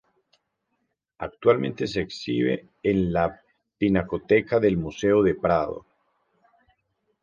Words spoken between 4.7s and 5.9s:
Museo del Prado.